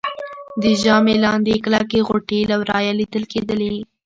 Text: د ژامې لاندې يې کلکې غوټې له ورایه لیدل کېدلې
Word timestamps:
د 0.61 0.63
ژامې 0.81 1.15
لاندې 1.25 1.51
يې 1.55 1.61
کلکې 1.65 2.05
غوټې 2.07 2.39
له 2.49 2.55
ورایه 2.61 2.93
لیدل 2.99 3.23
کېدلې 3.31 3.73